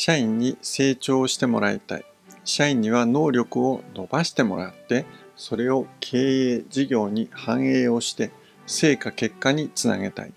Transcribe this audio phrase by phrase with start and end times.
[0.00, 2.04] 社員に成長してもらいたい。
[2.44, 8.30] 社員には能力を伸ばしてもらって、それを経営事業に反映をして
[8.64, 10.32] 成果結果につなげたい。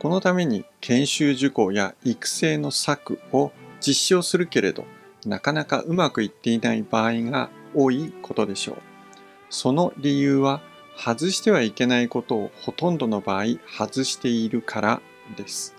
[0.00, 4.84] このために研修受講や育成の策を実施をするけれど、
[5.24, 8.76] なかなかうまくいっていない場合が多いことでしょう。
[9.48, 10.60] その理由は
[10.96, 15.00] 外してはいけないことをほとんどの場合外しているから
[15.36, 15.76] です。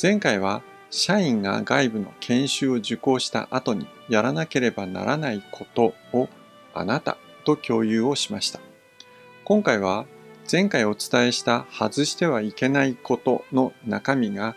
[0.00, 6.28] 前回は社員が外部の研修を受講した後にやらなければならないことを
[6.74, 8.60] あなたと共有をしました。
[9.44, 10.06] 今回は
[10.50, 14.54] 前回お伝えした外してはいけないことの中身が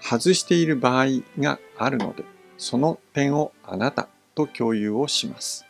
[0.00, 1.06] 外している場合
[1.38, 2.24] があるので、
[2.58, 5.64] その点をあなたと共有をします。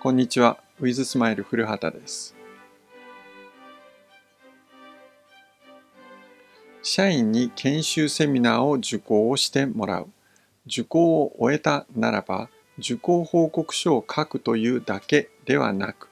[0.00, 2.41] こんにちは、ウィズスマイル古畑です。
[6.82, 10.08] 社員に研修セミナーを受講をしてもらう。
[10.66, 16.08] 受講を終えたならば、受講報告書を書くというだけではなく、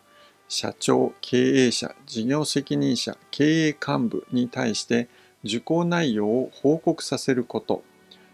[0.48, 5.08] 社長、経営者、事業責任者、経営幹部に対して
[5.44, 7.82] 受講内容を報告させること、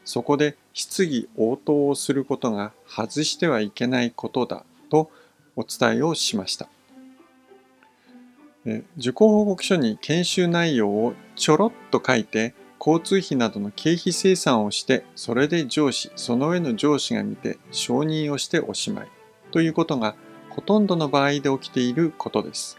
[0.05, 5.11] そこで質疑応答をすることが外してはいけないことだと
[5.57, 6.69] お伝えをしました。
[8.99, 19.09] 受講報告書に研修内容をちょろっと書いて交通費などの経費精算をしてそれで上司その上の上司が見て承認をしておしまい
[19.53, 20.17] ということが
[20.51, 22.79] ほとんどの場合で起きていることです。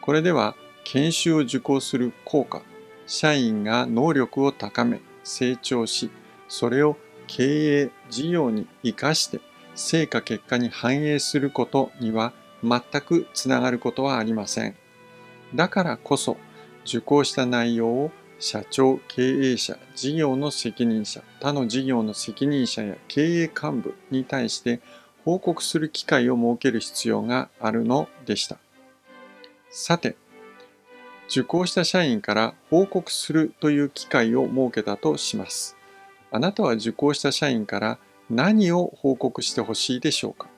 [0.00, 0.54] これでは
[0.84, 2.62] 研修を受講する効果
[3.06, 6.10] 社員が能力を高め成長し
[6.48, 9.40] それを経営事業に生かして
[9.74, 12.32] 成果結果に反映することには
[12.62, 14.76] 全くつながることはありません。
[15.54, 16.36] だからこそ
[16.84, 24.80] 受講した内容を社長、経営者、事業の責任者、他の事業の責任者や経営幹部に対して
[25.24, 28.58] 報告する機会を設ける必要があるのでした。
[29.70, 30.16] さて、
[31.28, 35.76] 受講した社員から報告するという機会を設けたとします。
[36.30, 40.48] あなたは受講した社員から何を報告してほしいでしょうか？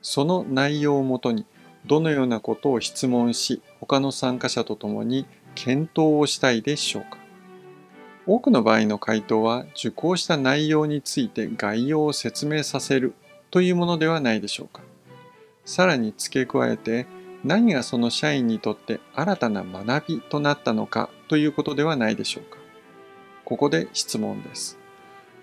[0.00, 1.44] その内容をもとに
[1.86, 7.18] どのようなことを質問し他の参加者と共に検討をしたいでしょうか。
[8.26, 13.14] 多くの場合の回答は受講した内容について概要を説明させる
[13.50, 14.82] というものではないでしょうか。
[15.64, 17.06] さらに付け加えて
[17.42, 22.58] 何がその社員にとって新たな学びとなったのかということではないでしょうか。
[23.44, 24.78] ここで質問です。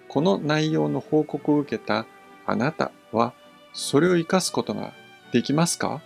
[0.08, 2.06] この内容の報告を受けた
[2.46, 3.34] あなたは
[3.74, 4.94] それを活かすことが
[5.32, 6.02] できますか？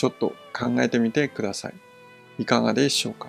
[0.00, 1.74] ちょっと考えてみてください。
[2.38, 3.28] いかがでしょうか？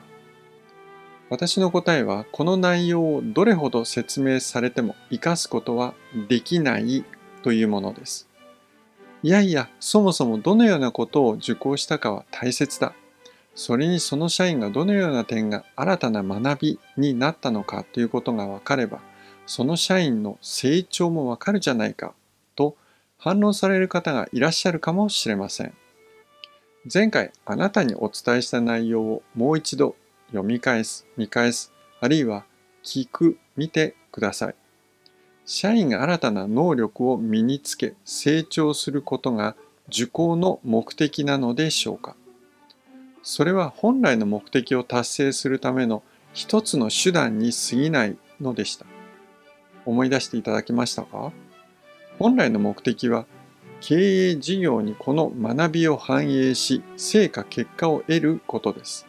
[1.30, 5.94] 私の答えはこの内容をどれほど説明されても活かすことは
[6.30, 7.04] できない
[7.44, 8.30] というものです。
[9.22, 12.94] いやいや、そもそもどのようなことを受講したかは大切だ。
[13.54, 19.02] それにその社員がどのような点が新たな学びになったのかということが分かれば、
[19.46, 22.14] その社員の成長もわかるじゃないか
[22.56, 22.78] と
[23.18, 25.74] 反論される方がいらっしゃるかもしれません。
[26.84, 29.96] 前回あなたにお伝えした内容をもう一度
[30.28, 32.46] 読み返す、見返す、あるいは
[32.84, 34.56] 聞く、見てください。
[35.46, 39.56] 社員が新たな能力を身につけ成長することが
[39.90, 42.16] 受講の目的なのでしょうか
[43.22, 46.02] それは本来の目的を達成するための
[46.34, 48.88] 一つの手段に過ぎないのでした。
[49.86, 51.32] 思い出していただけましたか？
[52.18, 53.28] 本来の目的は
[53.82, 59.08] 経営事業にこの学びを反映し、成果結果を得ることです。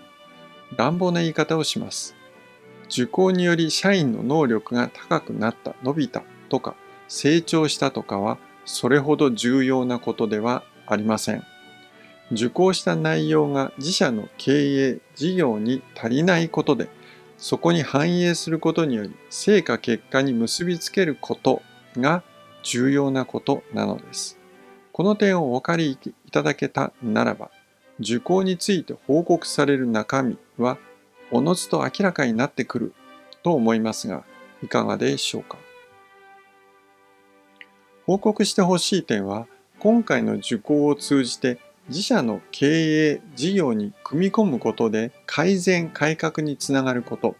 [0.77, 2.17] 乱暴な言い方をします。
[2.87, 6.75] 受講により社員の能力が高くなった、伸びたとか、
[7.07, 11.45] 成長したとかは、それほど重要なことではありません。
[12.33, 16.89] 受講した内容が自社の経営、事業に足りないことで、
[17.37, 21.61] そこに反映することにより成果結果に結びつけること
[21.99, 22.23] が
[22.63, 24.42] 重要なことなのです。
[24.93, 27.51] この点をお分かりいただけたならば、
[27.99, 30.79] 受講について報告される中身は、
[31.31, 32.95] おのずと明らかになってくる
[33.43, 34.25] と思いますが、
[34.63, 35.57] いかがでしょうか？
[38.05, 39.47] 報告してほしい点は、
[39.79, 41.59] 今回の受講を通じて
[41.89, 47.35] 自社の経営事業に組み込むことで改善改革につながること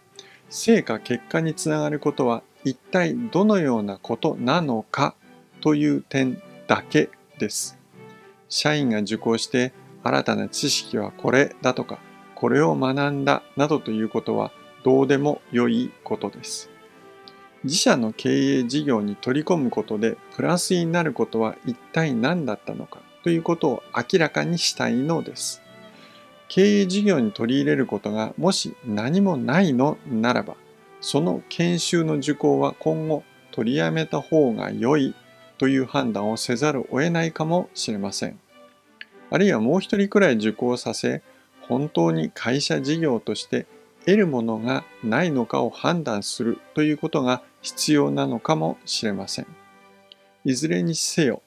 [0.49, 5.15] 成果結果につながることは一体どのようなことなのか
[5.61, 7.09] という点だけ
[7.39, 7.77] です。
[8.49, 11.99] 社員が受講して新たな知識はこれだとか、
[12.35, 14.51] これを学んだなどということは
[14.83, 16.69] どうでも良いことです。
[17.63, 25.61] 自社の経営事業に取り込むことでプラスになることは一体何だったのかということを明らかにしたいのです。
[26.49, 30.55] 経営事業に取り入れることがもし何もないのならば、
[30.99, 35.15] その研修の受講は今後取りやめた方が良い
[35.63, 38.37] という判断をせざるを得ないかもしれません。
[39.31, 41.21] あるいはもう一人くらい受講させ、
[41.61, 43.65] 本当に会社事業として
[44.05, 49.47] 得るものがないのかを判断するということが必要なのかもしれません。
[50.43, 51.41] いずれにせよ、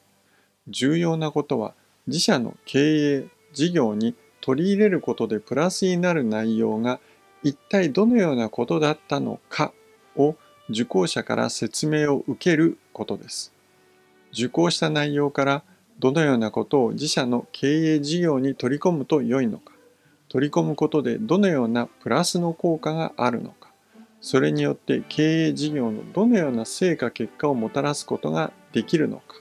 [0.67, 1.75] 重要なことは
[2.07, 6.99] 自社の経営、事業に取り入れることでプラスになる内容が
[7.43, 9.73] 一体どのようなことだったのか
[10.15, 10.35] を
[10.71, 13.53] 受講者から説明を受けることです。
[14.31, 15.63] 受講した内容から
[15.99, 19.73] どのようなことを自社の経営事業に取り込むと良いのか、
[20.29, 23.71] 取り込むことでどのようなプラスの効果があるのか、
[24.21, 29.35] それによって経営事業のどのような成果結果をもたらすことができるのか。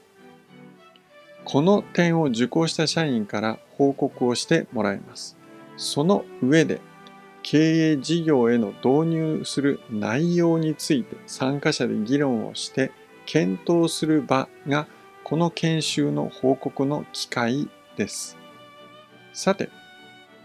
[1.44, 5.36] この点を受講した社員から報告をしてもらいます。
[5.76, 6.80] その上で
[7.42, 12.90] 経営事業への導入する内容について参加者で議論をして
[13.26, 14.86] 検討する場が
[15.24, 18.38] この研修の報告の機会です。
[19.32, 19.68] さて、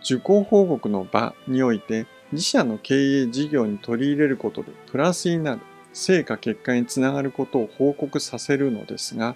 [0.04, 5.62] 受講報告の場において自社の経営事業に取り入れることでプラスになる
[5.94, 9.36] 成果結果につながることを報告させるのですが、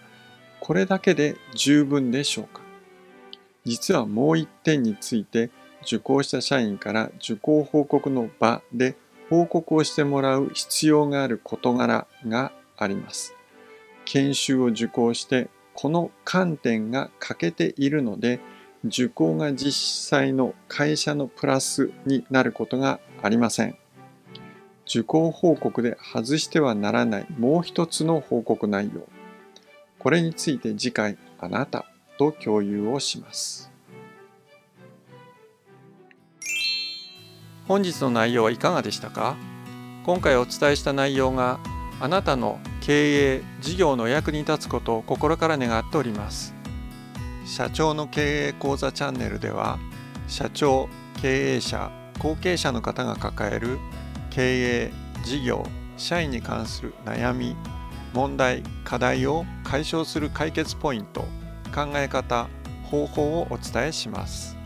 [0.59, 2.61] これだけで十分でしょうか？
[3.65, 5.51] 実はもう一点について
[5.83, 8.95] 受講した社員から受講報告の場で
[9.29, 13.35] 報告をしてもらう必要がある事柄があります。
[14.05, 18.39] 研修を受講してこの観点が欠けているので
[18.85, 23.75] 受講が実際の会社のプラスになることがありません。
[24.87, 29.07] 受講報告で外してはならないもう一つの報告内容。
[29.97, 31.85] これについて次回あなた
[32.19, 33.71] と共有をします。
[37.67, 39.35] 本日の内容はいかがでしたか？
[40.05, 41.59] 今回お伝えした内容が
[41.99, 46.53] あなたの経営事業の役に立つことを心から願っております。
[47.45, 49.77] 社長の経営講座チャンネルでは
[50.27, 50.89] 社長
[51.21, 53.77] 経営者後継者の方が抱える
[54.29, 54.91] 経営
[55.23, 55.65] 事業
[55.95, 57.55] 社員に関する悩み
[58.13, 61.21] 問題課題を解消する解決ポイント
[61.73, 62.47] 考え方
[62.83, 64.57] 方法をお伝えします。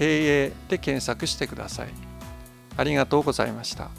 [0.01, 1.89] 経営で検索してください。
[2.75, 3.91] ありがとうございました。